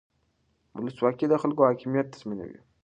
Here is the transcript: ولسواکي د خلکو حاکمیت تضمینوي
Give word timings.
ولسواکي 0.75 1.25
د 1.29 1.33
خلکو 1.41 1.61
حاکمیت 1.69 2.07
تضمینوي 2.13 2.59